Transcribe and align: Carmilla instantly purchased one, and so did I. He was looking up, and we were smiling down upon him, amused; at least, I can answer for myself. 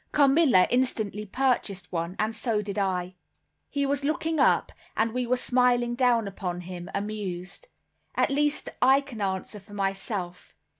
Carmilla 0.11 0.65
instantly 0.71 1.27
purchased 1.27 1.91
one, 1.91 2.15
and 2.17 2.33
so 2.35 2.63
did 2.63 2.79
I. 2.79 3.13
He 3.69 3.85
was 3.85 4.03
looking 4.03 4.39
up, 4.39 4.71
and 4.97 5.11
we 5.13 5.27
were 5.27 5.37
smiling 5.37 5.93
down 5.93 6.27
upon 6.27 6.61
him, 6.61 6.89
amused; 6.95 7.67
at 8.15 8.31
least, 8.31 8.67
I 8.81 9.01
can 9.01 9.21
answer 9.21 9.59
for 9.59 9.75
myself. 9.75 10.55